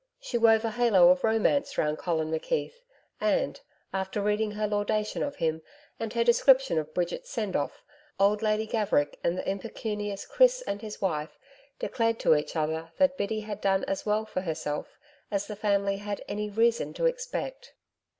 She 0.19 0.35
wove 0.35 0.65
a 0.65 0.71
halo 0.71 1.09
of 1.09 1.23
romance 1.23 1.77
round 1.77 1.99
Colin 1.99 2.31
McKeith, 2.31 2.73
and, 3.19 3.61
after 3.93 4.19
reading 4.19 4.49
her 4.53 4.65
laudation 4.65 5.21
of 5.21 5.35
him, 5.35 5.61
and 5.99 6.11
her 6.13 6.23
description 6.23 6.79
of 6.79 6.91
Bridget's 6.91 7.29
send 7.29 7.55
off, 7.55 7.83
old 8.19 8.41
Lady 8.41 8.65
Gaverick 8.65 9.19
and 9.23 9.37
the 9.37 9.47
impecunious 9.47 10.25
Chris 10.25 10.63
and 10.63 10.81
his 10.81 11.01
wife 11.01 11.37
declared 11.77 12.17
to 12.21 12.35
each 12.35 12.55
other 12.55 12.91
that 12.97 13.15
Biddy 13.15 13.41
had 13.41 13.61
done 13.61 13.83
as 13.83 14.03
well 14.03 14.25
for 14.25 14.41
herself 14.41 14.97
as 15.29 15.45
the 15.45 15.55
family 15.55 15.97
had 15.97 16.23
any 16.27 16.49
reason 16.49 16.95
to 16.95 17.05
expect. 17.05 17.75